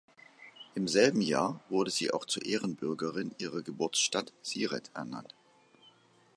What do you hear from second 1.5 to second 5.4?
wurde sie auch zur Ehrenbürgerin ihrer Geburtsstadt Siret ernannt.